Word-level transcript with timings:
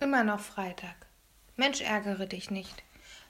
Immer 0.00 0.24
noch 0.24 0.40
Freitag. 0.40 0.96
Mensch, 1.56 1.82
ärgere 1.82 2.26
dich 2.26 2.50
nicht. 2.50 2.82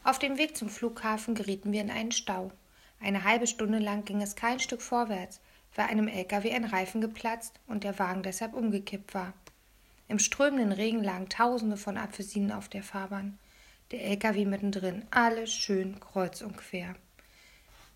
Auf 0.04 0.21
dem 0.21 0.38
Weg 0.38 0.57
zum 0.57 0.69
Flughafen 0.69 1.35
gerieten 1.35 1.73
wir 1.73 1.81
in 1.81 1.91
einen 1.91 2.12
Stau. 2.12 2.53
Eine 3.00 3.25
halbe 3.25 3.49
Stunde 3.49 3.81
lang 3.81 4.04
ging 4.04 4.23
es 4.23 4.36
kein 4.36 4.60
Stück 4.60 4.80
vorwärts, 4.80 5.41
weil 5.75 5.86
einem 5.86 6.06
LKW 6.06 6.52
ein 6.52 6.64
Reifen 6.64 7.00
geplatzt 7.00 7.58
und 7.67 7.83
der 7.83 7.98
Wagen 7.98 8.22
deshalb 8.22 8.54
umgekippt 8.54 9.14
war. 9.14 9.32
Im 10.06 10.20
strömenden 10.20 10.70
Regen 10.70 11.02
lagen 11.02 11.29
Tausende 11.29 11.77
von 11.77 11.96
Apfelsinen 11.96 12.53
auf 12.53 12.69
der 12.69 12.84
Fahrbahn. 12.84 13.37
Der 13.91 14.05
LKW 14.05 14.45
mittendrin, 14.45 15.05
alles 15.11 15.52
schön 15.52 15.98
kreuz 15.98 16.41
und 16.41 16.57
quer. 16.57 16.95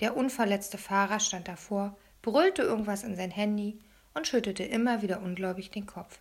Der 0.01 0.17
unverletzte 0.17 0.79
Fahrer 0.79 1.21
stand 1.21 1.47
davor, 1.47 1.97
brüllte 2.23 2.63
irgendwas 2.63 3.05
in 3.05 3.15
sein 3.15 3.31
Handy 3.31 3.79
und 4.15 4.27
schüttelte 4.27 4.65
immer 4.65 5.01
wieder 5.01 5.23
ungläubig 5.23 5.71
den 5.71 5.87
Kopf. 5.87 6.19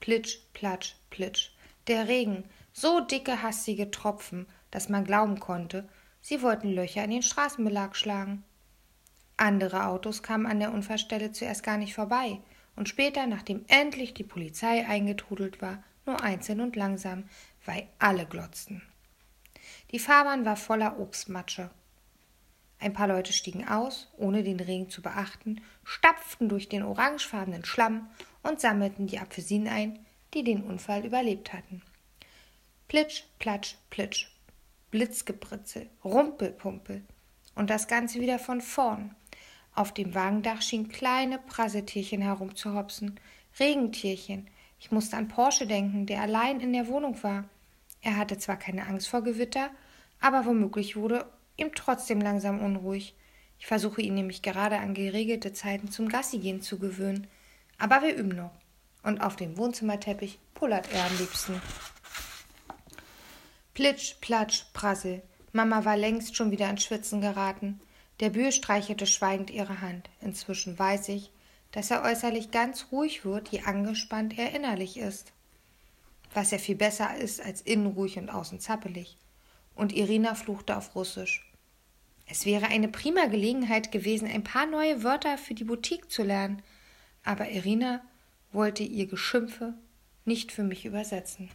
Plitsch, 0.00 0.38
platsch, 0.52 0.96
plitsch. 1.10 1.50
Der 1.86 2.08
Regen, 2.08 2.44
so 2.72 3.00
dicke, 3.00 3.42
hastige 3.42 3.90
Tropfen, 3.90 4.46
dass 4.70 4.88
man 4.88 5.04
glauben 5.04 5.40
konnte, 5.40 5.88
sie 6.20 6.42
wollten 6.42 6.72
Löcher 6.72 7.04
in 7.04 7.10
den 7.10 7.22
Straßenbelag 7.22 7.94
schlagen. 7.94 8.44
Andere 9.36 9.86
Autos 9.86 10.22
kamen 10.22 10.46
an 10.46 10.60
der 10.60 10.72
Unfallstelle 10.72 11.32
zuerst 11.32 11.62
gar 11.62 11.76
nicht 11.76 11.94
vorbei 11.94 12.40
und 12.74 12.88
später, 12.88 13.26
nachdem 13.26 13.64
endlich 13.68 14.14
die 14.14 14.24
Polizei 14.24 14.86
eingetrudelt 14.86 15.60
war, 15.60 15.82
nur 16.04 16.22
einzeln 16.22 16.60
und 16.60 16.76
langsam, 16.76 17.24
weil 17.64 17.88
alle 17.98 18.26
glotzten. 18.26 18.82
Die 19.90 19.98
Fahrbahn 19.98 20.44
war 20.44 20.56
voller 20.56 20.98
Obstmatsche. 20.98 21.70
Ein 22.78 22.92
paar 22.92 23.08
Leute 23.08 23.32
stiegen 23.32 23.66
aus, 23.66 24.12
ohne 24.16 24.42
den 24.42 24.60
Regen 24.60 24.90
zu 24.90 25.00
beachten, 25.00 25.62
stapften 25.84 26.48
durch 26.48 26.68
den 26.68 26.82
orangefarbenen 26.82 27.64
Schlamm 27.64 28.08
und 28.46 28.60
sammelten 28.60 29.06
die 29.06 29.18
Apfelsinen 29.18 29.68
ein, 29.68 29.98
die 30.34 30.44
den 30.44 30.62
Unfall 30.62 31.04
überlebt 31.04 31.52
hatten. 31.52 31.82
Plitsch, 32.88 33.24
platsch, 33.38 33.76
plitsch, 33.90 34.28
Blitzgebritzel, 34.90 35.88
Rumpelpumpel 36.04 37.02
und 37.54 37.70
das 37.70 37.88
Ganze 37.88 38.20
wieder 38.20 38.38
von 38.38 38.60
vorn. 38.60 39.14
Auf 39.74 39.92
dem 39.92 40.14
Wagendach 40.14 40.62
schienen 40.62 40.88
kleine 40.88 41.38
Prassetierchen 41.38 42.22
herumzuhopsen, 42.22 43.18
Regentierchen. 43.58 44.46
Ich 44.78 44.90
musste 44.90 45.16
an 45.16 45.28
Porsche 45.28 45.66
denken, 45.66 46.06
der 46.06 46.22
allein 46.22 46.60
in 46.60 46.72
der 46.72 46.88
Wohnung 46.88 47.22
war. 47.22 47.44
Er 48.00 48.16
hatte 48.16 48.38
zwar 48.38 48.56
keine 48.56 48.86
Angst 48.86 49.08
vor 49.08 49.22
Gewitter, 49.22 49.70
aber 50.20 50.46
womöglich 50.46 50.96
wurde 50.96 51.26
ihm 51.56 51.74
trotzdem 51.74 52.20
langsam 52.20 52.60
unruhig. 52.60 53.14
Ich 53.58 53.66
versuche 53.66 54.02
ihn 54.02 54.14
nämlich 54.14 54.42
gerade 54.42 54.78
an 54.78 54.94
geregelte 54.94 55.52
Zeiten 55.52 55.90
zum 55.90 56.08
Gassigehen 56.08 56.62
zu 56.62 56.78
gewöhnen. 56.78 57.26
Aber 57.78 58.02
wir 58.02 58.14
üben 58.14 58.36
noch. 58.36 58.52
Und 59.02 59.20
auf 59.20 59.36
dem 59.36 59.56
Wohnzimmerteppich 59.56 60.38
pullert 60.54 60.92
er 60.92 61.04
am 61.04 61.16
liebsten. 61.18 61.60
Plitsch, 63.74 64.14
platsch, 64.20 64.64
prassel. 64.72 65.22
Mama 65.52 65.84
war 65.84 65.96
längst 65.96 66.34
schon 66.36 66.50
wieder 66.50 66.68
ins 66.68 66.82
Schwitzen 66.82 67.20
geraten. 67.20 67.80
Der 68.20 68.30
Bühl 68.30 68.50
streichelte 68.50 69.06
schweigend 69.06 69.50
ihre 69.50 69.80
Hand. 69.80 70.08
Inzwischen 70.20 70.78
weiß 70.78 71.08
ich, 71.10 71.30
dass 71.72 71.90
er 71.90 72.02
äußerlich 72.02 72.50
ganz 72.50 72.86
ruhig 72.90 73.24
wird, 73.24 73.48
je 73.48 73.62
angespannt 73.62 74.38
er 74.38 74.54
innerlich 74.54 74.96
ist. 74.96 75.32
Was 76.32 76.50
ja 76.50 76.58
viel 76.58 76.76
besser 76.76 77.14
ist 77.16 77.40
als 77.40 77.60
innen 77.60 77.86
ruhig 77.86 78.18
und 78.18 78.30
außen 78.30 78.60
zappelig. 78.60 79.18
Und 79.74 79.94
Irina 79.94 80.34
fluchte 80.34 80.76
auf 80.76 80.94
Russisch. 80.94 81.46
Es 82.26 82.46
wäre 82.46 82.66
eine 82.66 82.88
prima 82.88 83.26
Gelegenheit 83.26 83.92
gewesen, 83.92 84.26
ein 84.26 84.42
paar 84.42 84.66
neue 84.66 85.02
Wörter 85.04 85.38
für 85.38 85.54
die 85.54 85.64
Boutique 85.64 86.10
zu 86.10 86.22
lernen, 86.22 86.62
aber 87.26 87.50
Irina 87.50 88.00
wollte 88.52 88.82
ihr 88.82 89.06
Geschimpfe 89.06 89.74
nicht 90.24 90.52
für 90.52 90.62
mich 90.62 90.86
übersetzen. 90.86 91.50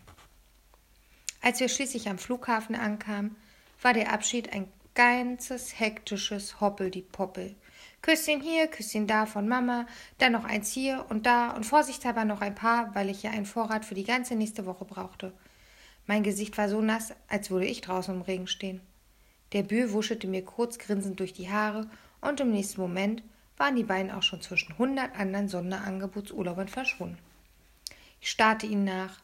Als 1.41 1.59
wir 1.59 1.69
schließlich 1.69 2.07
am 2.09 2.19
Flughafen 2.19 2.75
ankamen, 2.75 3.35
war 3.81 3.93
der 3.93 4.13
Abschied 4.13 4.53
ein 4.53 4.67
ganzes 4.93 5.79
hektisches 5.79 6.61
Hoppel-die-Poppel. 6.61 7.55
Küsschen 8.01 8.41
hier, 8.41 8.67
Küsschen 8.67 9.07
da 9.07 9.25
von 9.25 9.47
Mama, 9.47 9.87
dann 10.17 10.33
noch 10.33 10.43
eins 10.43 10.71
hier 10.71 11.05
und 11.09 11.25
da 11.25 11.51
und 11.51 11.65
vorsichtshalber 11.65 12.25
noch 12.25 12.41
ein 12.41 12.55
paar, 12.55 12.93
weil 12.93 13.09
ich 13.09 13.23
ja 13.23 13.31
einen 13.31 13.45
Vorrat 13.45 13.85
für 13.85 13.95
die 13.95 14.03
ganze 14.03 14.35
nächste 14.35 14.65
Woche 14.65 14.85
brauchte. 14.85 15.33
Mein 16.05 16.23
Gesicht 16.23 16.57
war 16.57 16.67
so 16.67 16.81
nass, 16.81 17.13
als 17.27 17.49
würde 17.49 17.67
ich 17.67 17.81
draußen 17.81 18.13
im 18.13 18.21
Regen 18.21 18.47
stehen. 18.47 18.81
Der 19.53 19.63
Bö 19.63 19.91
wuschelte 19.91 20.27
mir 20.27 20.43
kurz 20.43 20.77
grinsend 20.77 21.19
durch 21.19 21.33
die 21.33 21.49
Haare 21.49 21.89
und 22.21 22.39
im 22.39 22.51
nächsten 22.51 22.81
Moment 22.81 23.23
waren 23.57 23.75
die 23.75 23.83
beiden 23.83 24.11
auch 24.11 24.23
schon 24.23 24.41
zwischen 24.41 24.77
hundert 24.77 25.15
anderen 25.15 25.47
Sonderangebotsurlaubern 25.47 26.67
verschwunden. 26.67 27.17
Ich 28.19 28.29
starrte 28.29 28.65
ihnen 28.65 28.85
nach, 28.85 29.19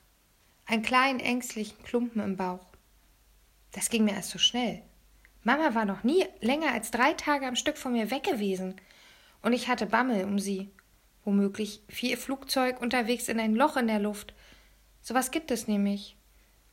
einen 0.65 0.81
kleinen 0.81 1.19
ängstlichen 1.19 1.81
Klumpen 1.83 2.21
im 2.21 2.37
Bauch. 2.37 2.65
Das 3.71 3.89
ging 3.89 4.05
mir 4.05 4.13
erst 4.13 4.31
so 4.31 4.39
schnell. 4.39 4.81
Mama 5.43 5.75
war 5.75 5.85
noch 5.85 6.03
nie 6.03 6.25
länger 6.41 6.73
als 6.73 6.91
drei 6.91 7.13
Tage 7.13 7.47
am 7.47 7.55
Stück 7.55 7.77
von 7.77 7.93
mir 7.93 8.11
weg 8.11 8.23
gewesen. 8.23 8.75
Und 9.41 9.53
ich 9.53 9.67
hatte 9.69 9.85
Bammel 9.85 10.25
um 10.25 10.39
sie. 10.39 10.69
Womöglich 11.23 11.81
fiel 11.87 12.11
ihr 12.11 12.17
Flugzeug 12.17 12.81
unterwegs 12.81 13.27
in 13.27 13.39
ein 13.39 13.55
Loch 13.55 13.77
in 13.77 13.87
der 13.87 13.99
Luft. 13.99 14.33
Sowas 15.01 15.31
gibt 15.31 15.51
es 15.51 15.67
nämlich. 15.67 16.17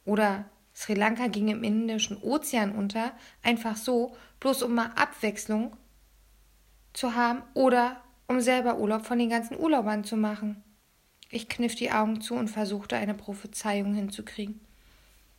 Oder 0.04 0.47
Sri 0.75 0.94
Lanka 0.94 1.28
ging 1.28 1.48
im 1.48 1.62
Indischen 1.62 2.20
Ozean 2.20 2.72
unter, 2.72 3.12
einfach 3.43 3.76
so, 3.76 4.16
bloß 4.41 4.62
um 4.62 4.75
mal 4.75 4.91
Abwechslung 4.97 5.76
zu 6.94 7.15
haben 7.15 7.43
oder 7.53 8.00
um 8.27 8.41
selber 8.41 8.78
Urlaub 8.78 9.05
von 9.05 9.19
den 9.19 9.28
ganzen 9.28 9.59
Urlaubern 9.59 10.05
zu 10.05 10.16
machen. 10.16 10.62
Ich 11.31 11.49
kniff 11.49 11.75
die 11.75 11.93
Augen 11.93 12.22
zu 12.22 12.34
und 12.34 12.49
versuchte 12.49 12.97
eine 12.97 13.15
Prophezeiung 13.15 13.94
hinzukriegen. 13.94 14.60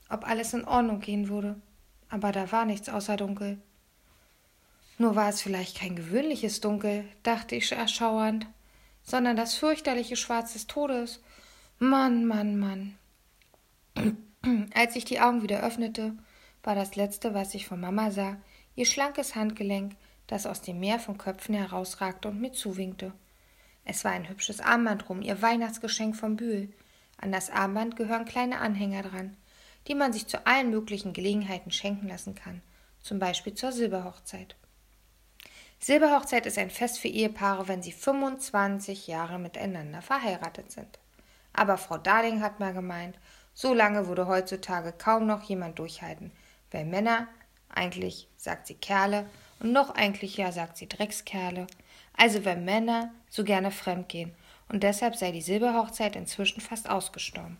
Ob 0.09 0.27
alles 0.27 0.53
in 0.53 0.65
Ordnung 0.65 0.99
gehen 0.99 1.29
würde 1.29 1.55
aber 2.09 2.31
da 2.31 2.51
war 2.51 2.65
nichts 2.65 2.89
außer 2.89 3.17
Dunkel. 3.17 3.57
Nur 4.97 5.15
war 5.15 5.29
es 5.29 5.41
vielleicht 5.41 5.77
kein 5.77 5.95
gewöhnliches 5.95 6.61
Dunkel, 6.61 7.05
dachte 7.23 7.55
ich 7.55 7.71
erschauernd, 7.71 8.47
sondern 9.03 9.35
das 9.35 9.55
fürchterliche 9.55 10.15
Schwarz 10.15 10.53
des 10.53 10.67
Todes. 10.67 11.21
Mann, 11.79 12.25
Mann, 12.25 12.57
Mann. 12.57 12.95
Als 14.73 14.95
ich 14.95 15.05
die 15.05 15.19
Augen 15.19 15.43
wieder 15.43 15.61
öffnete, 15.61 16.13
war 16.63 16.75
das 16.75 16.95
Letzte, 16.95 17.33
was 17.33 17.53
ich 17.53 17.67
von 17.67 17.81
Mama 17.81 18.11
sah, 18.11 18.37
ihr 18.75 18.85
schlankes 18.85 19.35
Handgelenk, 19.35 19.95
das 20.27 20.45
aus 20.45 20.61
dem 20.61 20.79
Meer 20.79 20.99
von 20.99 21.17
Köpfen 21.17 21.55
herausragte 21.55 22.27
und 22.27 22.41
mir 22.41 22.53
zuwinkte. 22.53 23.11
Es 23.83 24.03
war 24.03 24.11
ein 24.11 24.29
hübsches 24.29 24.59
Armband 24.59 25.09
rum, 25.09 25.21
ihr 25.21 25.41
Weihnachtsgeschenk 25.41 26.15
vom 26.15 26.35
Bühl. 26.35 26.73
An 27.17 27.31
das 27.31 27.49
Armband 27.49 27.95
gehören 27.95 28.25
kleine 28.25 28.59
Anhänger 28.59 29.03
dran 29.03 29.37
die 29.87 29.95
man 29.95 30.13
sich 30.13 30.27
zu 30.27 30.45
allen 30.45 30.69
möglichen 30.69 31.13
Gelegenheiten 31.13 31.71
schenken 31.71 32.07
lassen 32.07 32.35
kann, 32.35 32.61
zum 33.01 33.19
Beispiel 33.19 33.53
zur 33.53 33.71
Silberhochzeit. 33.71 34.55
Silberhochzeit 35.79 36.45
ist 36.45 36.57
ein 36.57 36.71
Fest 36.71 36.99
für 36.99 37.07
Ehepaare, 37.07 37.67
wenn 37.67 37.83
sie 37.83 37.91
25 37.91 39.07
Jahre 39.07 39.37
miteinander 39.37 40.01
verheiratet 40.01 40.71
sind. 40.71 40.99
Aber 41.53 41.77
Frau 41.77 41.97
Darling 41.97 42.41
hat 42.41 42.59
mal 42.59 42.73
gemeint, 42.73 43.17
so 43.53 43.73
lange 43.73 44.07
würde 44.07 44.27
heutzutage 44.27 44.91
kaum 44.91 45.27
noch 45.27 45.43
jemand 45.43 45.77
durchhalten, 45.79 46.31
weil 46.71 46.85
Männer, 46.85 47.27
eigentlich 47.69 48.27
sagt 48.37 48.67
sie 48.67 48.73
Kerle, 48.73 49.29
und 49.59 49.71
noch 49.71 49.95
eigentlicher 49.95 50.51
sagt 50.51 50.77
sie 50.77 50.87
Dreckskerle, 50.87 51.67
also 52.13 52.45
wenn 52.45 52.65
Männer 52.65 53.11
so 53.29 53.43
gerne 53.43 53.71
fremdgehen, 53.71 54.33
und 54.67 54.83
deshalb 54.83 55.15
sei 55.15 55.31
die 55.31 55.41
Silberhochzeit 55.41 56.15
inzwischen 56.15 56.61
fast 56.61 56.89
ausgestorben. 56.89 57.57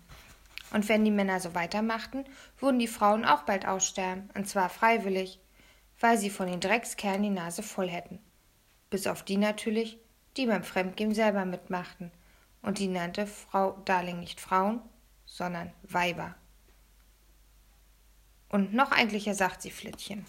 Und 0.72 0.90
wenn 0.90 1.06
die 1.06 1.12
Männer 1.12 1.40
so 1.40 1.54
weitermachten, 1.54 2.26
würden 2.60 2.80
die 2.80 2.88
Frauen 2.88 3.26
auch 3.26 3.44
bald 3.44 3.68
aussterben, 3.68 4.30
und 4.34 4.48
zwar 4.48 4.70
freiwillig, 4.70 5.40
weil 6.00 6.18
sie 6.18 6.30
von 6.30 6.48
den 6.48 6.60
Dreckskerlen 6.60 7.24
die 7.24 7.30
Nase 7.30 7.64
voll 7.64 7.90
hätten. 7.90 8.20
Bis 8.90 9.08
auf 9.08 9.24
die 9.24 9.38
natürlich, 9.38 9.98
die 10.38 10.48
beim 10.48 10.64
Fremdgehen 10.64 11.14
selber 11.14 11.46
mitmachten. 11.46 12.12
Und 12.62 12.80
die 12.80 12.88
nannte 12.88 13.28
Frau 13.28 13.78
Darling 13.86 14.20
nicht 14.20 14.42
Frauen, 14.42 14.82
sondern 15.26 15.72
Weiber. 15.84 16.36
Und 18.50 18.74
noch 18.74 18.92
eigentlicher 18.92 19.36
sagt 19.36 19.62
sie 19.62 19.72
Flittchen. 19.72 20.26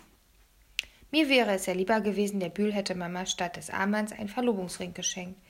Mir 1.11 1.29
wäre 1.29 1.53
es 1.53 1.67
ja 1.67 1.73
lieber 1.73 2.01
gewesen, 2.01 2.41
der 2.41 2.49
Bühl 2.49 2.73
hätte 2.73 2.95
Mama 2.95 3.27
statt 3.27 3.57
des 3.57 3.71
Armbands 3.71 4.13
einen 4.13 4.29
Verlobungsring 4.29 4.93
geschenkt. 4.95 5.41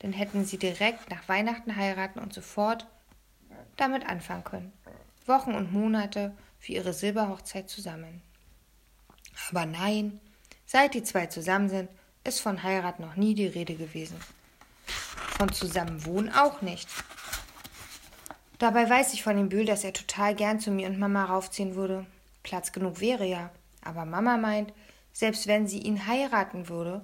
Dann 0.00 0.12
hätten 0.12 0.44
sie 0.44 0.58
direkt 0.58 1.10
nach 1.10 1.28
Weihnachten 1.28 1.76
heiraten 1.76 2.18
und 2.18 2.32
sofort 2.32 2.86
damit 3.76 4.06
anfangen 4.06 4.44
können. 4.44 4.72
Wochen 5.26 5.54
und 5.54 5.72
Monate 5.72 6.34
für 6.58 6.72
ihre 6.72 6.92
Silberhochzeit 6.92 7.70
zusammen. 7.70 8.22
Aber 9.50 9.66
nein, 9.66 10.20
seit 10.66 10.94
die 10.94 11.02
zwei 11.02 11.26
zusammen 11.26 11.68
sind, 11.68 11.88
ist 12.24 12.40
von 12.40 12.62
Heirat 12.62 13.00
noch 13.00 13.16
nie 13.16 13.34
die 13.34 13.46
Rede 13.46 13.74
gewesen. 13.74 14.16
Von 15.38 15.52
Zusammenwohnen 15.52 16.32
auch 16.32 16.62
nicht. 16.62 16.88
Dabei 18.58 18.88
weiß 18.88 19.14
ich 19.14 19.22
von 19.22 19.36
dem 19.36 19.48
Bühl, 19.48 19.66
dass 19.66 19.84
er 19.84 19.92
total 19.92 20.34
gern 20.34 20.60
zu 20.60 20.70
mir 20.70 20.88
und 20.88 20.98
Mama 20.98 21.24
raufziehen 21.24 21.74
würde. 21.74 22.06
Platz 22.42 22.72
genug 22.72 23.00
wäre 23.00 23.26
ja. 23.26 23.50
Aber 23.82 24.04
Mama 24.04 24.36
meint, 24.36 24.72
selbst 25.14 25.46
wenn 25.46 25.66
sie 25.68 25.78
ihn 25.78 26.06
heiraten 26.06 26.68
würde, 26.68 27.02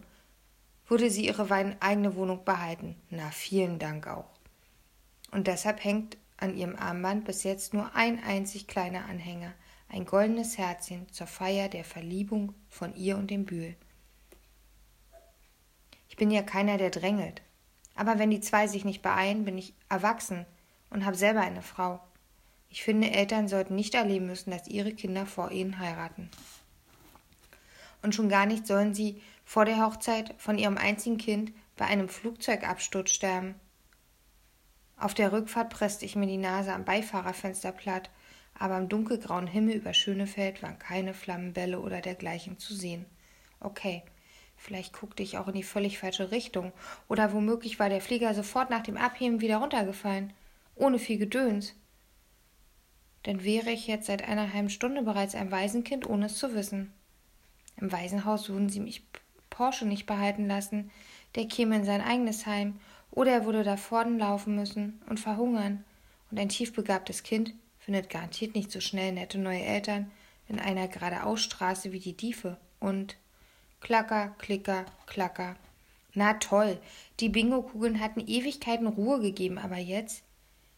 würde 0.89 1.09
sie 1.11 1.27
ihre 1.27 1.49
eigene 1.81 2.17
Wohnung 2.17 2.45
behalten. 2.45 2.97
Na, 3.09 3.31
vielen 3.31 3.79
Dank 3.79 4.09
auch. 4.09 4.29
Und 5.31 5.47
deshalb 5.47 5.83
hängt 5.83 6.19
an 6.37 6.57
ihrem 6.57 6.75
Armband 6.75 7.25
bis 7.25 7.45
jetzt 7.45 7.73
nur 7.73 7.95
ein 7.95 8.23
einzig 8.23 8.67
kleiner 8.67 9.07
Anhänger, 9.07 9.55
ein 9.89 10.05
goldenes 10.05 10.59
Herzchen 10.59 11.11
zur 11.13 11.29
Feier 11.29 11.69
der 11.69 11.85
Verliebung 11.85 12.55
von 12.69 12.97
ihr 12.97 13.17
und 13.17 13.31
dem 13.31 13.45
Bühl. 13.45 13.77
Ich 16.09 16.17
bin 16.17 16.33
ja 16.33 16.43
keiner, 16.43 16.79
der 16.79 16.91
drängelt. 16.91 17.43
Aber 17.95 18.19
wenn 18.19 18.31
die 18.31 18.41
zwei 18.41 18.67
sich 18.67 18.85
nicht 18.85 19.03
beeilen, 19.03 19.45
bin 19.45 19.57
ich 19.57 19.75
erwachsen 19.89 20.47
und 20.91 21.05
habe 21.05 21.17
selber 21.17 21.43
eine 21.43 21.63
Frau. 21.63 22.01
Ich 22.71 22.83
finde, 22.83 23.11
Eltern 23.11 23.47
sollten 23.47 23.77
nicht 23.77 23.95
erleben 23.95 24.27
müssen, 24.27 24.51
dass 24.51 24.67
ihre 24.67 24.93
Kinder 24.93 25.27
vor 25.27 25.53
ihnen 25.53 25.79
heiraten. 25.79 26.29
Und 28.03 28.15
schon 28.15 28.29
gar 28.29 28.47
nicht 28.47 28.67
sollen 28.67 28.95
sie 28.95 29.21
vor 29.45 29.65
der 29.65 29.85
Hochzeit 29.85 30.35
von 30.39 30.59
ihrem 30.59 30.79
einzigen 30.79 31.19
Kind 31.19 31.53
bei 31.77 31.87
einem 31.87 32.09
Flugzeugabsturz 32.09 33.11
sterben. 33.11 33.55
Auf 34.97 35.15
der 35.15 35.33
Rückfahrt 35.33 35.71
presste 35.71 36.05
ich 36.05 36.15
mir 36.15 36.27
die 36.27 36.37
Nase 36.37 36.73
am 36.73 36.85
Beifahrerfenster 36.85 37.73
platt, 37.73 38.11
aber 38.59 38.75
am 38.75 38.89
dunkelgrauen 38.89 39.47
Himmel 39.47 39.77
über 39.77 39.95
Schönefeld 39.95 40.63
waren 40.63 40.79
keine 40.79 41.15
Flammenbälle 41.15 41.81
oder 41.81 42.03
dergleichen 42.03 42.59
zu 42.59 42.75
sehen. 42.75 43.07
Okay, 43.61 44.03
vielleicht 44.57 44.93
guckte 44.93 45.23
ich 45.23 45.39
auch 45.39 45.49
in 45.49 45.55
die 45.55 45.63
völlig 45.63 45.99
falsche 45.99 46.31
Richtung, 46.31 46.73
oder 47.09 47.33
womöglich 47.33 47.79
war 47.79 47.89
der 47.89 48.03
Flieger 48.03 48.35
sofort 48.35 48.69
nach 48.69 48.83
dem 48.83 48.99
Abheben 48.99 49.41
wieder 49.41 49.57
runtergefallen, 49.57 50.35
ohne 50.75 50.99
viel 50.99 51.17
Gedöns. 51.17 51.75
Denn 53.25 53.43
wäre 53.43 53.71
ich 53.71 53.87
jetzt 53.87 54.07
seit 54.07 54.27
einer 54.29 54.53
halben 54.53 54.71
Stunde 54.71 55.03
bereits 55.03 55.35
ein 55.35 55.51
Waisenkind, 55.51 56.07
ohne 56.07 56.27
es 56.27 56.37
zu 56.37 56.55
wissen. 56.55 56.93
Im 57.81 57.93
Waisenhaus 57.93 58.49
würden 58.49 58.69
sie 58.69 58.81
mich 58.81 59.03
Porsche 59.49 59.87
nicht 59.87 60.07
behalten 60.07 60.47
lassen, 60.47 60.91
der 61.35 61.47
käme 61.47 61.77
in 61.77 61.85
sein 61.85 62.01
eigenes 62.01 62.47
Heim, 62.47 62.79
oder 63.11 63.33
er 63.33 63.45
würde 63.45 63.65
da 63.65 63.77
vorn 63.77 64.19
laufen 64.19 64.55
müssen 64.55 65.03
und 65.09 65.19
verhungern. 65.19 65.85
Und 66.31 66.39
ein 66.39 66.49
tiefbegabtes 66.49 67.23
Kind 67.23 67.55
findet 67.79 68.09
garantiert 68.09 68.55
nicht 68.55 68.71
so 68.71 68.81
schnell 68.81 69.13
nette 69.13 69.39
neue 69.39 69.63
Eltern 69.63 70.11
in 70.49 70.61
einer 70.61 70.87
geradeausstraße 70.89 71.93
wie 71.93 71.99
die 71.99 72.17
Diefe. 72.17 72.57
Und 72.79 73.17
klacker, 73.81 74.35
klicker, 74.39 74.87
klacker. 75.07 75.57
Na 76.15 76.35
toll, 76.35 76.79
die 77.21 77.29
Bingo-Kugeln 77.29 78.01
hatten 78.01 78.21
Ewigkeiten 78.21 78.87
Ruhe 78.87 79.21
gegeben, 79.21 79.59
aber 79.59 79.77
jetzt? 79.77 80.23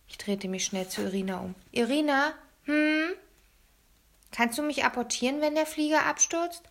Ich 0.08 0.18
drehte 0.18 0.48
mich 0.48 0.64
schnell 0.64 0.88
zu 0.88 1.02
Irina 1.02 1.40
um. 1.40 1.54
Irina? 1.70 2.34
Hm? 2.64 3.12
Kannst 4.30 4.58
du 4.58 4.62
mich 4.62 4.84
apportieren, 4.84 5.40
wenn 5.40 5.54
der 5.54 5.66
Flieger 5.66 6.06
abstürzt? 6.06 6.62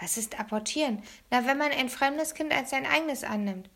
Was 0.00 0.18
ist 0.18 0.38
apportieren? 0.38 1.02
Na, 1.30 1.46
wenn 1.46 1.58
man 1.58 1.72
ein 1.72 1.88
fremdes 1.88 2.34
Kind 2.34 2.52
als 2.52 2.70
sein 2.70 2.86
eigenes 2.86 3.24
annimmt. 3.24 3.70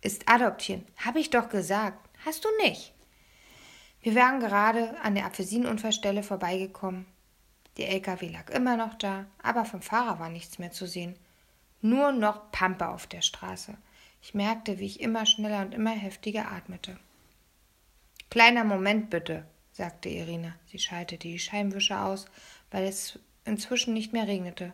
Ist 0.00 0.28
adoptieren. 0.28 0.84
Hab 1.04 1.16
ich 1.16 1.30
doch 1.30 1.48
gesagt. 1.48 1.98
Hast 2.24 2.44
du 2.44 2.48
nicht. 2.62 2.92
Wir 4.02 4.14
waren 4.14 4.40
gerade 4.40 4.98
an 5.00 5.14
der 5.14 5.26
Apfelsinenunfallstelle 5.26 6.22
vorbeigekommen. 6.22 7.06
Der 7.76 7.90
LKW 7.90 8.28
lag 8.28 8.50
immer 8.50 8.76
noch 8.76 8.94
da, 8.94 9.26
aber 9.42 9.64
vom 9.64 9.82
Fahrer 9.82 10.18
war 10.18 10.28
nichts 10.28 10.58
mehr 10.58 10.70
zu 10.70 10.86
sehen. 10.86 11.16
Nur 11.80 12.12
noch 12.12 12.50
Pampe 12.52 12.88
auf 12.88 13.06
der 13.06 13.22
Straße. 13.22 13.76
Ich 14.22 14.34
merkte, 14.34 14.78
wie 14.78 14.86
ich 14.86 15.00
immer 15.00 15.26
schneller 15.26 15.62
und 15.62 15.74
immer 15.74 15.90
heftiger 15.90 16.50
atmete. 16.50 16.98
Kleiner 18.30 18.64
Moment 18.64 19.10
bitte, 19.10 19.44
sagte 19.72 20.08
Irina. 20.08 20.54
Sie 20.66 20.78
schaltete 20.78 21.28
die 21.28 21.38
Scheibenwischer 21.38 22.04
aus, 22.04 22.26
weil 22.70 22.84
es 22.84 23.18
inzwischen 23.44 23.94
nicht 23.94 24.12
mehr 24.12 24.26
regnete. 24.26 24.72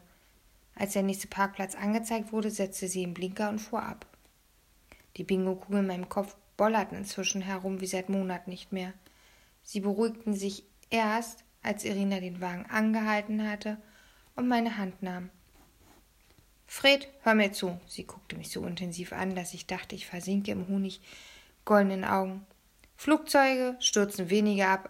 Als 0.81 0.95
der 0.95 1.03
nächste 1.03 1.27
Parkplatz 1.27 1.75
angezeigt 1.75 2.33
wurde, 2.33 2.51
setzte 2.51 2.89
sie 2.89 3.03
den 3.03 3.13
Blinker 3.13 3.51
und 3.51 3.59
fuhr 3.59 3.83
ab. 3.83 4.07
Die 5.19 5.25
Bingo-Kugeln 5.25 5.81
in 5.83 5.87
meinem 5.87 6.09
Kopf 6.09 6.37
bollerten 6.57 6.97
inzwischen 6.97 7.43
herum 7.43 7.83
wie 7.83 7.87
seit 7.87 8.09
Monaten 8.09 8.49
nicht 8.49 8.73
mehr. 8.73 8.95
Sie 9.63 9.81
beruhigten 9.81 10.33
sich 10.33 10.65
erst, 10.89 11.45
als 11.63 11.85
Irina 11.85 12.19
den 12.19 12.41
Wagen 12.41 12.65
angehalten 12.65 13.47
hatte 13.47 13.77
und 14.37 14.49
meine 14.49 14.79
Hand 14.79 15.03
nahm. 15.03 15.29
Fred, 16.67 17.09
hör 17.25 17.35
mir 17.35 17.53
zu. 17.53 17.79
Sie 17.87 18.05
guckte 18.05 18.39
mich 18.39 18.49
so 18.49 18.65
intensiv 18.65 19.13
an, 19.13 19.35
dass 19.35 19.53
ich 19.53 19.67
dachte, 19.67 19.95
ich 19.95 20.07
versinke 20.07 20.51
im 20.51 20.67
Honig 20.67 21.03
goldenen 21.67 22.05
Augen. 22.05 22.47
Flugzeuge 22.97 23.77
stürzen 23.81 24.31
weniger 24.31 24.69
ab 24.69 24.89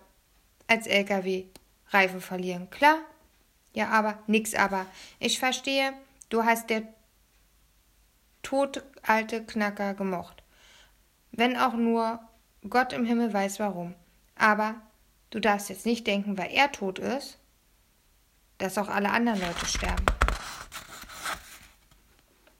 als 0.68 0.86
Lkw. 0.86 1.46
Reifen 1.88 2.20
verlieren, 2.20 2.70
klar? 2.70 3.00
Ja, 3.72 3.88
aber, 3.88 4.18
nix 4.26 4.54
aber. 4.54 4.86
Ich 5.18 5.38
verstehe, 5.38 5.92
du 6.28 6.44
hast 6.44 6.70
der 6.70 6.82
totalte 8.42 9.44
Knacker 9.44 9.94
gemocht. 9.94 10.42
Wenn 11.32 11.56
auch 11.56 11.74
nur 11.74 12.20
Gott 12.68 12.92
im 12.92 13.04
Himmel 13.04 13.32
weiß 13.32 13.60
warum. 13.60 13.94
Aber 14.34 14.74
du 15.30 15.40
darfst 15.40 15.68
jetzt 15.70 15.86
nicht 15.86 16.06
denken, 16.06 16.36
weil 16.36 16.50
er 16.50 16.72
tot 16.72 16.98
ist, 16.98 17.38
dass 18.58 18.78
auch 18.78 18.88
alle 18.88 19.10
anderen 19.10 19.40
Leute 19.40 19.66
sterben. 19.66 20.04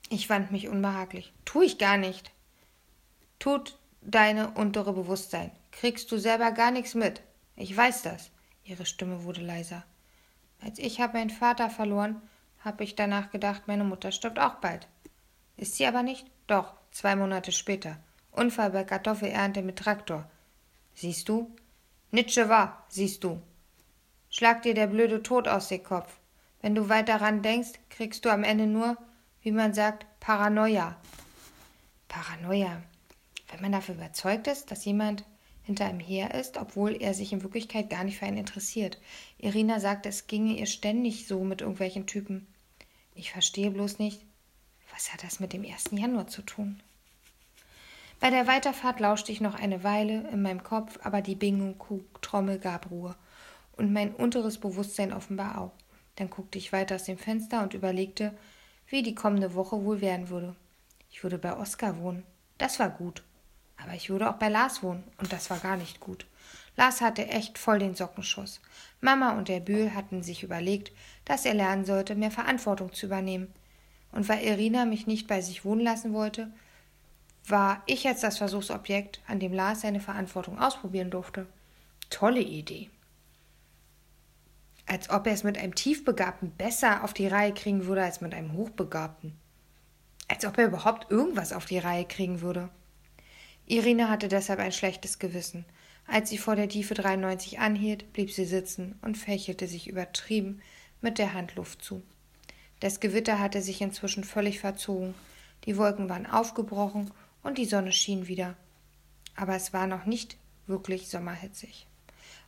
Ich 0.09 0.29
wand 0.29 0.51
mich 0.51 0.67
unbehaglich. 0.67 1.33
Tu 1.45 1.61
ich 1.61 1.77
gar 1.77 1.97
nicht. 1.97 2.31
Tut 3.39 3.77
deine 4.01 4.51
untere 4.51 4.93
Bewusstsein. 4.93 5.51
Kriegst 5.71 6.11
du 6.11 6.17
selber 6.17 6.51
gar 6.51 6.71
nichts 6.71 6.95
mit. 6.95 7.21
Ich 7.55 7.75
weiß 7.75 8.01
das. 8.01 8.31
Ihre 8.63 8.85
Stimme 8.85 9.23
wurde 9.23 9.41
leiser. 9.41 9.83
Als 10.63 10.79
ich 10.79 11.01
habe 11.01 11.17
meinen 11.17 11.29
Vater 11.29 11.69
verloren, 11.69 12.21
habe 12.63 12.83
ich 12.83 12.95
danach 12.95 13.31
gedacht, 13.31 13.63
meine 13.67 13.83
Mutter 13.83 14.11
stirbt 14.11 14.39
auch 14.39 14.55
bald. 14.55 14.87
Ist 15.57 15.75
sie 15.75 15.85
aber 15.85 16.03
nicht? 16.03 16.27
Doch, 16.47 16.73
zwei 16.91 17.15
Monate 17.15 17.51
später. 17.51 17.97
Unfall 18.31 18.69
bei 18.69 18.83
Kartoffelernte 18.83 19.61
mit 19.61 19.79
Traktor. 19.79 20.29
Siehst 20.93 21.27
du? 21.29 21.55
Nitsche 22.11 22.49
war, 22.49 22.85
siehst 22.89 23.23
du. 23.23 23.41
Schlag 24.29 24.61
dir 24.61 24.73
der 24.73 24.87
blöde 24.87 25.23
Tod 25.23 25.47
aus 25.47 25.67
dem 25.67 25.83
Kopf. 25.83 26.19
Wenn 26.61 26.75
du 26.75 26.89
weiter 26.89 27.19
ran 27.19 27.41
denkst, 27.41 27.79
kriegst 27.89 28.23
du 28.23 28.29
am 28.29 28.43
Ende 28.43 28.67
nur, 28.67 28.97
wie 29.41 29.51
man 29.51 29.73
sagt, 29.73 30.05
Paranoia. 30.19 30.95
Paranoia. 32.07 32.81
Wenn 33.49 33.61
man 33.61 33.71
dafür 33.71 33.95
überzeugt 33.95 34.47
ist, 34.47 34.71
dass 34.71 34.85
jemand 34.85 35.25
hinter 35.63 35.89
ihm 35.89 35.99
her 35.99 36.33
ist, 36.33 36.57
obwohl 36.57 36.95
er 37.01 37.13
sich 37.13 37.33
in 37.33 37.43
Wirklichkeit 37.43 37.89
gar 37.89 38.03
nicht 38.03 38.17
für 38.17 38.25
einen 38.25 38.37
interessiert. 38.37 38.99
Irina 39.37 39.79
sagt, 39.79 40.05
es 40.05 40.27
ginge 40.27 40.57
ihr 40.57 40.65
ständig 40.65 41.27
so 41.27 41.43
mit 41.43 41.61
irgendwelchen 41.61 42.07
Typen. 42.07 42.47
Ich 43.15 43.31
verstehe 43.31 43.71
bloß 43.71 43.99
nicht, 43.99 44.21
was 44.93 45.13
hat 45.13 45.23
das 45.23 45.39
mit 45.39 45.53
dem 45.53 45.63
1. 45.63 45.91
Januar 45.91 46.27
zu 46.27 46.41
tun? 46.41 46.81
Bei 48.19 48.29
der 48.29 48.47
Weiterfahrt 48.47 48.99
lauschte 48.99 49.31
ich 49.31 49.41
noch 49.41 49.55
eine 49.55 49.83
Weile 49.83 50.29
in 50.29 50.41
meinem 50.41 50.63
Kopf, 50.63 50.99
aber 51.01 51.21
die 51.21 51.35
Bingo-Trommel 51.35 52.59
gab 52.59 52.91
Ruhe 52.91 53.15
und 53.73 53.91
mein 53.91 54.13
unteres 54.13 54.59
Bewusstsein 54.59 55.11
offenbar 55.11 55.59
auch. 55.59 55.71
Dann 56.17 56.29
guckte 56.29 56.57
ich 56.59 56.71
weiter 56.71 56.95
aus 56.95 57.05
dem 57.05 57.17
Fenster 57.17 57.63
und 57.63 57.73
überlegte, 57.73 58.37
wie 58.87 59.01
die 59.01 59.15
kommende 59.15 59.55
Woche 59.55 59.83
wohl 59.83 60.01
werden 60.01 60.29
würde. 60.29 60.55
Ich 61.09 61.23
würde 61.23 61.37
bei 61.37 61.57
Oskar 61.57 61.97
wohnen. 61.97 62.23
Das 62.57 62.77
war 62.77 62.89
gut. 62.89 63.23
Aber 63.83 63.93
ich 63.93 64.09
würde 64.09 64.29
auch 64.29 64.35
bei 64.35 64.49
Lars 64.49 64.83
wohnen, 64.83 65.03
und 65.17 65.33
das 65.33 65.49
war 65.49 65.59
gar 65.59 65.77
nicht 65.77 65.99
gut. 65.99 66.25
Lars 66.77 67.01
hatte 67.01 67.27
echt 67.27 67.57
voll 67.57 67.79
den 67.79 67.95
Sockenschuss. 67.95 68.61
Mama 69.01 69.37
und 69.37 69.47
der 69.47 69.59
Bühl 69.59 69.93
hatten 69.93 70.23
sich 70.23 70.43
überlegt, 70.43 70.91
dass 71.25 71.45
er 71.45 71.53
lernen 71.53 71.85
sollte, 71.85 72.15
mehr 72.15 72.31
Verantwortung 72.31 72.93
zu 72.93 73.07
übernehmen. 73.07 73.53
Und 74.11 74.29
weil 74.29 74.43
Irina 74.43 74.85
mich 74.85 75.07
nicht 75.07 75.27
bei 75.27 75.41
sich 75.41 75.65
wohnen 75.65 75.81
lassen 75.81 76.13
wollte, 76.13 76.51
war 77.47 77.81
ich 77.85 78.03
jetzt 78.03 78.23
das 78.23 78.37
Versuchsobjekt, 78.37 79.21
an 79.27 79.39
dem 79.39 79.53
Lars 79.53 79.81
seine 79.81 79.99
Verantwortung 79.99 80.59
ausprobieren 80.59 81.09
durfte. 81.09 81.47
Tolle 82.09 82.41
Idee. 82.41 82.89
Als 84.85 85.09
ob 85.09 85.25
er 85.25 85.33
es 85.33 85.43
mit 85.43 85.57
einem 85.57 85.73
Tiefbegabten 85.73 86.51
besser 86.51 87.03
auf 87.03 87.13
die 87.13 87.27
Reihe 87.27 87.53
kriegen 87.53 87.85
würde 87.85 88.03
als 88.03 88.21
mit 88.21 88.33
einem 88.33 88.53
Hochbegabten. 88.53 89.37
Als 90.27 90.45
ob 90.45 90.57
er 90.57 90.65
überhaupt 90.65 91.09
irgendwas 91.09 91.53
auf 91.53 91.65
die 91.65 91.79
Reihe 91.79 92.05
kriegen 92.05 92.41
würde. 92.41 92.69
Irina 93.71 94.09
hatte 94.09 94.27
deshalb 94.27 94.59
ein 94.59 94.73
schlechtes 94.73 95.17
Gewissen. 95.17 95.63
Als 96.05 96.29
sie 96.29 96.37
vor 96.37 96.57
der 96.57 96.67
Tiefe 96.67 96.93
93 96.93 97.59
anhielt, 97.59 98.11
blieb 98.11 98.29
sie 98.29 98.43
sitzen 98.43 98.99
und 99.01 99.17
fächelte 99.17 99.65
sich 99.65 99.87
übertrieben 99.87 100.61
mit 100.99 101.17
der 101.17 101.33
Hand 101.33 101.55
Luft 101.55 101.81
zu. 101.81 102.03
Das 102.81 102.99
Gewitter 102.99 103.39
hatte 103.39 103.61
sich 103.61 103.79
inzwischen 103.79 104.25
völlig 104.25 104.59
verzogen, 104.59 105.13
die 105.63 105.77
Wolken 105.77 106.09
waren 106.09 106.25
aufgebrochen 106.25 107.11
und 107.43 107.57
die 107.57 107.65
Sonne 107.65 107.93
schien 107.93 108.27
wieder. 108.27 108.57
Aber 109.37 109.55
es 109.55 109.71
war 109.71 109.87
noch 109.87 110.03
nicht 110.03 110.35
wirklich 110.67 111.07
sommerhitzig. 111.07 111.87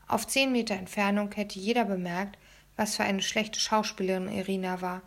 Auf 0.10 0.27
zehn 0.27 0.51
Meter 0.51 0.75
Entfernung 0.75 1.32
hätte 1.32 1.58
jeder 1.58 1.86
bemerkt, 1.86 2.38
was 2.75 2.98
für 2.98 3.03
eine 3.03 3.22
schlechte 3.22 3.62
Schauspielerin 3.62 4.27
Irina 4.27 4.82
war. 4.82 5.01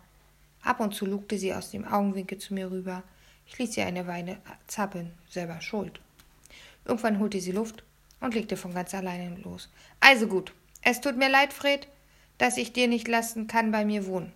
Ab 0.63 0.79
und 0.79 0.95
zu 0.95 1.05
lugte 1.05 1.37
sie 1.37 1.53
aus 1.53 1.69
dem 1.69 1.85
Augenwinkel 1.85 2.39
zu 2.39 2.55
mir 2.55 2.71
rüber. 2.71 3.03
Ich 3.45 3.59
ließ 3.59 3.75
sie 3.75 3.83
eine 3.83 4.07
Weile 4.07 4.39
zappeln, 4.65 5.13
selber 5.29 5.61
schuld. 5.61 6.01
Irgendwann 6.87 7.19
holte 7.19 7.41
sie 7.41 7.51
Luft 7.51 7.83
und 8.21 8.33
legte 8.33 8.57
von 8.57 8.73
ganz 8.73 8.93
alleine 8.93 9.35
los. 9.41 9.69
Also 9.99 10.27
gut, 10.27 10.53
es 10.81 11.01
tut 11.01 11.17
mir 11.17 11.29
leid, 11.29 11.53
Fred, 11.53 11.87
dass 12.37 12.57
ich 12.57 12.73
dir 12.73 12.87
nicht 12.87 13.07
lassen 13.07 13.47
kann 13.47 13.71
bei 13.71 13.83
mir 13.85 14.05
wohnen. 14.07 14.31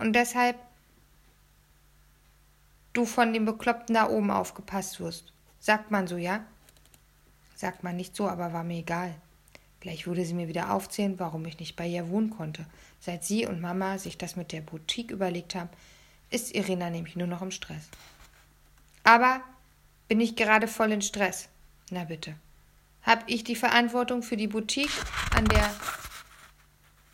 Und 0.00 0.14
deshalb 0.14 0.56
du 2.92 3.04
von 3.04 3.32
dem 3.32 3.44
Bekloppten 3.44 3.94
da 3.94 4.08
oben 4.08 4.30
aufgepasst 4.30 5.00
wirst. 5.00 5.32
Sagt 5.60 5.90
man 5.90 6.06
so, 6.06 6.16
ja? 6.16 6.44
Sagt 7.54 7.84
man 7.84 7.96
nicht 7.96 8.16
so, 8.16 8.28
aber 8.28 8.52
war 8.52 8.64
mir 8.64 8.78
egal. 8.78 9.14
Gleich 9.80 10.06
würde 10.06 10.24
sie 10.24 10.34
mir 10.34 10.48
wieder 10.48 10.72
aufzählen, 10.72 11.18
warum 11.18 11.44
ich 11.44 11.58
nicht 11.58 11.76
bei 11.76 11.86
ihr 11.86 12.08
wohnen 12.08 12.30
konnte. 12.30 12.66
Seit 13.00 13.24
sie 13.24 13.46
und 13.46 13.60
Mama 13.60 13.98
sich 13.98 14.16
das 14.16 14.36
mit 14.36 14.52
der 14.52 14.60
Boutique 14.60 15.10
überlegt 15.10 15.54
haben, 15.54 15.68
ist 16.30 16.54
Irina 16.54 16.88
nämlich 16.88 17.16
nur 17.16 17.26
noch 17.26 17.42
im 17.42 17.50
Stress. 17.50 17.88
Aber 19.04 19.40
bin 20.08 20.20
ich 20.20 20.36
gerade 20.36 20.68
voll 20.68 20.92
in 20.92 21.02
Stress? 21.02 21.48
Na 21.92 22.04
bitte. 22.04 22.34
Hab 23.02 23.22
ich 23.26 23.44
die 23.44 23.54
Verantwortung 23.54 24.22
für 24.22 24.38
die 24.38 24.46
Boutique 24.46 24.90
an 25.36 25.44
der 25.44 25.70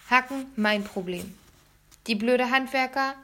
Hacken? 0.09 0.47
Mein 0.55 0.85
Problem. 0.85 1.35
Die 2.07 2.15
blöde 2.15 2.53
Handwerker? 2.53 3.15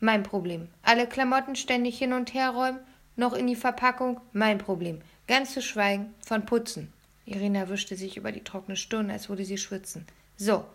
Mein 0.00 0.22
Problem. 0.22 0.68
Alle 0.82 1.06
Klamotten 1.06 1.56
ständig 1.56 1.96
hin 1.96 2.12
und 2.12 2.34
her 2.34 2.50
räumen, 2.50 2.80
noch 3.16 3.32
in 3.32 3.46
die 3.46 3.56
Verpackung? 3.56 4.20
Mein 4.34 4.58
Problem. 4.58 5.00
Ganz 5.26 5.54
zu 5.54 5.62
schweigen 5.62 6.12
von 6.20 6.44
Putzen. 6.44 6.92
Irina 7.24 7.70
wischte 7.70 7.96
sich 7.96 8.18
über 8.18 8.30
die 8.30 8.44
trockene 8.44 8.76
Stirn, 8.76 9.10
als 9.10 9.30
würde 9.30 9.46
sie 9.46 9.56
schwitzen. 9.56 10.06
So. 10.36 10.66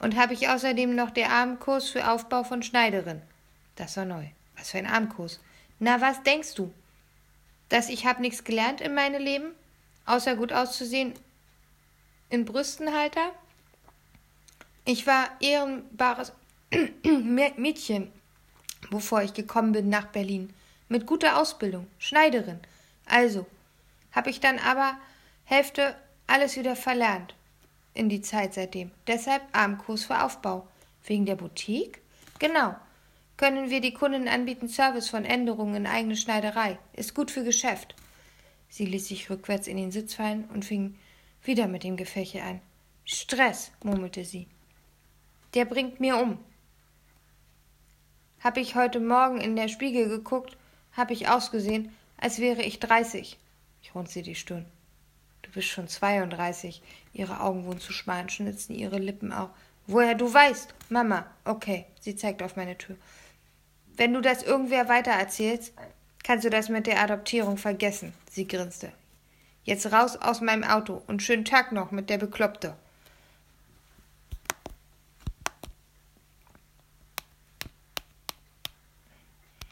Und 0.00 0.16
habe 0.16 0.34
ich 0.34 0.48
außerdem 0.48 0.92
noch 0.92 1.12
der 1.12 1.30
Abendkurs 1.30 1.88
für 1.88 2.10
Aufbau 2.10 2.42
von 2.42 2.64
Schneiderin. 2.64 3.22
Das 3.76 3.96
war 3.96 4.06
neu. 4.06 4.24
Was 4.56 4.72
für 4.72 4.78
ein 4.78 4.88
Abendkurs. 4.88 5.38
Na, 5.78 6.00
was 6.00 6.20
denkst 6.24 6.56
du? 6.56 6.72
Dass 7.68 7.88
ich 7.88 8.06
hab 8.06 8.20
nichts 8.20 8.44
gelernt 8.44 8.80
in 8.80 8.94
meinem 8.94 9.22
Leben? 9.22 9.52
Außer 10.06 10.36
gut 10.36 10.52
auszusehen 10.52 11.14
in 12.28 12.44
Brüstenhalter? 12.44 13.32
Ich 14.84 15.06
war 15.06 15.30
ehrenbares 15.40 16.32
Mädchen, 17.56 18.12
bevor 18.90 19.22
ich 19.22 19.32
gekommen 19.32 19.72
bin 19.72 19.88
nach 19.88 20.06
Berlin. 20.06 20.52
Mit 20.88 21.06
guter 21.06 21.38
Ausbildung, 21.38 21.86
Schneiderin. 21.98 22.60
Also, 23.06 23.46
hab 24.12 24.26
ich 24.26 24.40
dann 24.40 24.58
aber 24.58 24.96
Hälfte 25.44 25.96
alles 26.26 26.56
wieder 26.56 26.76
verlernt 26.76 27.34
in 27.94 28.08
die 28.08 28.20
Zeit 28.20 28.54
seitdem. 28.54 28.90
Deshalb 29.06 29.42
Abendkurs 29.52 30.04
für 30.04 30.22
Aufbau. 30.22 30.66
Wegen 31.06 31.26
der 31.26 31.36
Boutique? 31.36 32.00
Genau. 32.38 32.74
Können 33.36 33.68
wir 33.68 33.80
die 33.80 33.94
Kunden 33.94 34.28
anbieten 34.28 34.68
Service 34.68 35.08
von 35.08 35.24
Änderungen 35.24 35.74
in 35.74 35.86
eigene 35.86 36.16
Schneiderei. 36.16 36.78
Ist 36.92 37.14
gut 37.14 37.30
für 37.30 37.42
Geschäft. 37.42 37.96
Sie 38.68 38.86
ließ 38.86 39.08
sich 39.08 39.28
rückwärts 39.28 39.66
in 39.66 39.76
den 39.76 39.90
Sitz 39.90 40.14
fallen 40.14 40.44
und 40.54 40.64
fing 40.64 40.96
wieder 41.42 41.66
mit 41.66 41.82
dem 41.82 41.96
Gefäche 41.96 42.42
an. 42.42 42.60
Stress, 43.04 43.72
murmelte 43.82 44.24
sie. 44.24 44.46
Der 45.54 45.64
bringt 45.64 46.00
mir 46.00 46.16
um. 46.16 46.38
Hab 48.40 48.56
ich 48.56 48.76
heute 48.76 49.00
Morgen 49.00 49.40
in 49.40 49.56
der 49.56 49.68
Spiegel 49.68 50.08
geguckt, 50.08 50.56
hab 50.92 51.10
ich 51.10 51.28
ausgesehen, 51.28 51.92
als 52.16 52.38
wäre 52.38 52.62
ich 52.62 52.78
dreißig. 52.78 53.38
Ich 53.82 53.94
runzte 53.94 54.22
die 54.22 54.34
Stirn 54.34 54.66
bist 55.50 55.68
schon 55.68 55.88
32. 55.88 56.82
Ihre 57.12 57.40
Augen 57.40 57.64
wurden 57.64 57.80
zu 57.80 57.92
schmal 57.92 58.22
und 58.22 58.32
schnitzten 58.32 58.74
ihre 58.74 58.98
Lippen 58.98 59.32
auch. 59.32 59.50
Woher 59.86 60.14
du 60.14 60.32
weißt? 60.32 60.74
Mama. 60.88 61.26
Okay, 61.44 61.86
sie 62.00 62.16
zeigt 62.16 62.42
auf 62.42 62.56
meine 62.56 62.78
Tür. 62.78 62.96
Wenn 63.96 64.12
du 64.12 64.20
das 64.20 64.42
irgendwer 64.42 64.88
weitererzählst, 64.88 65.72
kannst 66.22 66.44
du 66.44 66.50
das 66.50 66.68
mit 66.68 66.86
der 66.86 67.00
Adoptierung 67.00 67.58
vergessen. 67.58 68.12
Sie 68.30 68.48
grinste. 68.48 68.92
Jetzt 69.62 69.90
raus 69.92 70.16
aus 70.16 70.40
meinem 70.40 70.64
Auto 70.64 71.02
und 71.06 71.22
schönen 71.22 71.44
Tag 71.44 71.72
noch 71.72 71.90
mit 71.90 72.10
der 72.10 72.18
Bekloppte. 72.18 72.76